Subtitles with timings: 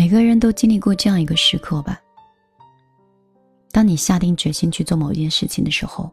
[0.00, 2.00] 每个人都经历过这样一个时刻吧。
[3.70, 6.10] 当你下定决心去做某件事情的时候，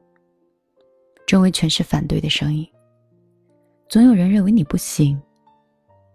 [1.25, 2.67] 周围全是反对的声音。
[3.87, 5.17] 总有人认为你不行，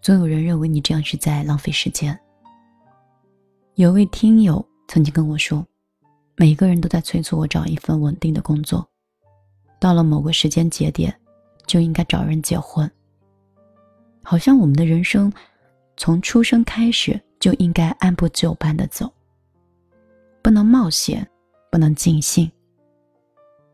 [0.03, 2.15] 总有人认为你这样是在浪费时间。
[3.73, 5.65] 有位听友曾经跟我说，
[6.35, 8.87] 每个人都在催促我找一份稳定的工作，
[9.79, 11.11] 到了某个时间节点，
[11.65, 12.87] 就应该找人结婚。
[14.21, 15.33] 好像我们的人生，
[15.97, 19.11] 从出生开始就应该按部就班的走，
[20.41, 21.27] 不能冒险。
[21.69, 22.51] 不能尽兴，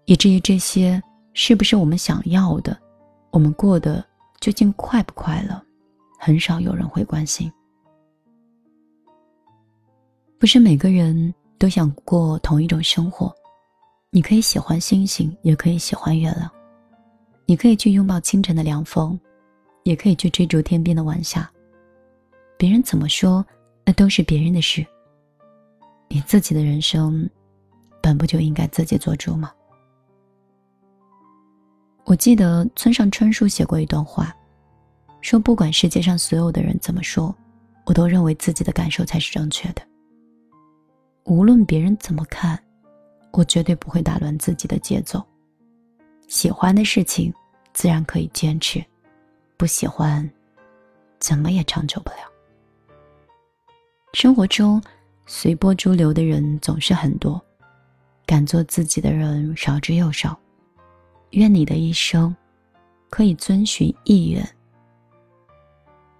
[0.05, 2.79] 以至于这些是不是我们想要的，
[3.29, 4.01] 我们过得
[4.39, 5.61] 究竟快不快乐，
[6.17, 7.51] 很少有人会关心。
[10.37, 13.35] 不是每个人都想过同一种生活，
[14.11, 16.49] 你可以喜欢星星，也可以喜欢月亮；
[17.45, 19.19] 你可以去拥抱清晨的凉风，
[19.83, 21.51] 也可以去追逐天边的晚霞。
[22.57, 23.45] 别人怎么说，
[23.89, 24.85] 那都是别人的事。
[26.09, 27.27] 你自己的人生。
[28.01, 29.51] 本不就应该自己做主吗？
[32.05, 34.33] 我记得村上春树写过一段话，
[35.21, 37.35] 说不管世界上所有的人怎么说，
[37.85, 39.81] 我都认为自己的感受才是正确的。
[41.25, 42.57] 无论别人怎么看，
[43.33, 45.21] 我绝对不会打乱自己的节奏。
[46.27, 47.33] 喜欢的事情，
[47.73, 48.79] 自然可以坚持；
[49.57, 50.27] 不喜欢，
[51.19, 52.28] 怎么也长久不了。
[54.13, 54.81] 生活中
[55.27, 57.39] 随波逐流的人总是很多。
[58.25, 60.37] 敢做自己的人少之又少，
[61.31, 62.35] 愿你的一生
[63.09, 64.47] 可以遵循意愿，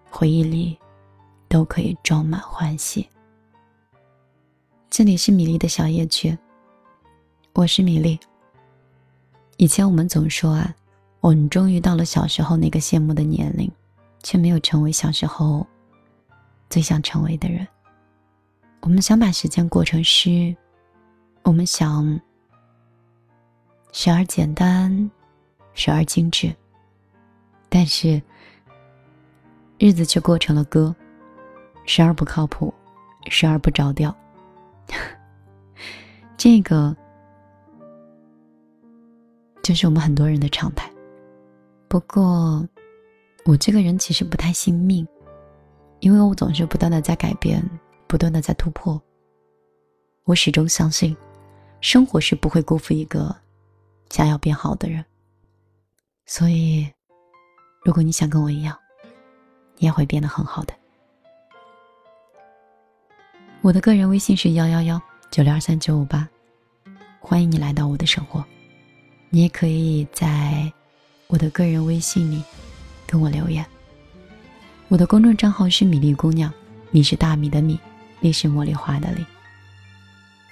[0.10, 0.76] 回忆里
[1.48, 3.08] 都可以装满欢喜。
[4.90, 6.36] 这里是米粒的小夜曲，
[7.54, 8.20] 我是米粒。
[9.58, 10.76] 以前我们总说啊，
[11.20, 13.72] 我们终于到了小时候那个羡慕的年龄，
[14.24, 15.64] 却没有成为小时候
[16.72, 17.68] 最想成为的人。
[18.82, 20.56] 我们想把时间过成诗。
[21.44, 22.20] 我们想，
[23.92, 25.10] 时而简单，
[25.74, 26.54] 时而精致，
[27.70, 28.22] 但是
[29.80, 30.96] 日子却过成了歌，
[31.86, 32.74] 时而不靠谱，
[33.30, 34.16] 时而不着调。
[36.38, 36.96] 这个
[39.64, 40.90] 就是我们很多人的常态。
[41.88, 42.68] 不过，
[43.46, 45.08] 我这个人其实不太信命，
[46.00, 47.68] 因为我总是不断的在改变，
[48.10, 49.02] 不断的在突破。
[50.26, 51.16] 我始终相信。
[51.82, 53.34] 生活是不会辜负一个
[54.10, 55.06] 想要变好的人，
[56.26, 56.86] 所以，
[57.86, 58.78] 如果你想跟我一样，
[59.78, 60.74] 你也会变得很好的。
[63.62, 66.28] 我的个人微信是幺幺幺九六二三九五八，
[67.22, 68.44] 欢迎你来到我的生活。
[69.30, 70.70] 你也可以在
[71.28, 72.44] 我的个人微信里
[73.08, 73.66] 跟我留言。
[74.90, 76.54] 我的公众账号是米粒姑娘，
[76.92, 77.80] 米是大米的米，
[78.22, 79.26] 粒是茉莉花的粒。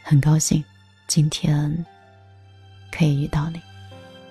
[0.03, 0.63] 很高兴。
[1.07, 1.85] 今天
[2.91, 3.61] 可以遇到你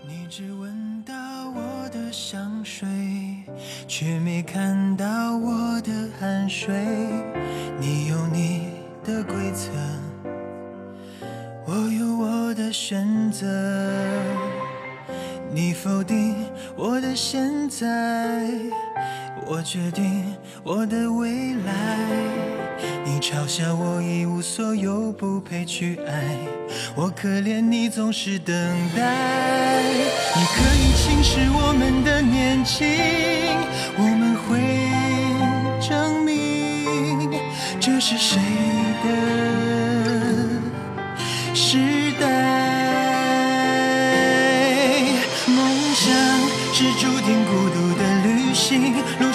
[0.07, 1.15] 你只闻到
[1.49, 2.87] 我的香水
[3.89, 6.75] 却没看到我的汗水
[7.81, 8.69] 你有你
[9.03, 9.71] 的规则
[11.67, 13.47] 我有我的选择
[15.57, 16.37] 你否定
[16.77, 18.47] 我的现在
[19.47, 20.23] 我决定
[20.63, 21.73] 我的未来
[23.07, 26.37] 你嘲笑我一无所有，不配去爱，
[26.95, 28.55] 我可怜你总是等
[28.95, 29.83] 待。
[30.35, 32.87] 你可以轻视我们的年轻，
[33.97, 34.61] 我们会
[35.81, 37.31] 证明
[37.81, 38.39] 这是谁
[39.03, 39.76] 的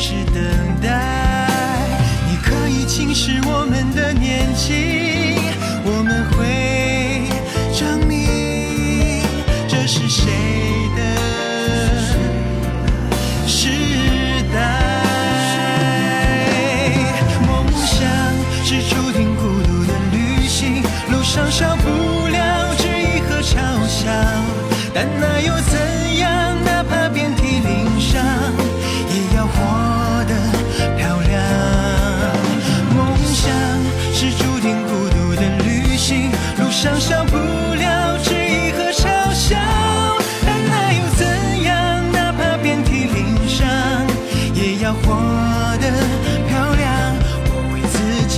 [0.00, 0.40] 是等
[0.80, 1.48] 待
[2.30, 5.34] 你可以轻视我们的年纪
[5.84, 7.26] 我们会
[7.76, 9.24] 证明
[9.66, 10.30] 这是谁
[10.96, 11.02] 的
[13.48, 13.70] 时
[14.54, 14.58] 代。
[17.44, 18.06] 梦想
[18.64, 20.80] 是注定孤独的旅行
[21.10, 23.56] 路上少不了质疑和嘲
[23.88, 24.08] 笑
[24.94, 25.87] 但那又怎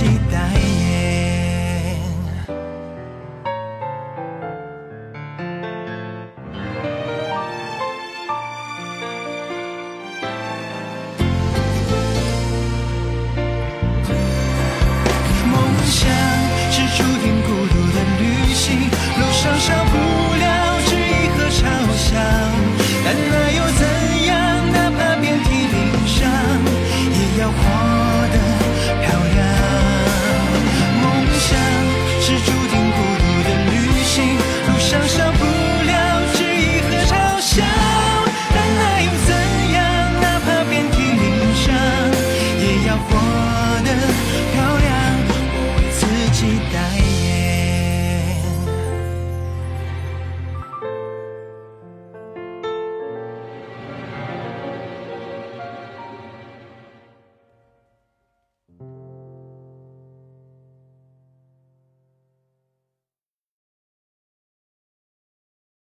[0.01, 0.60] 期待。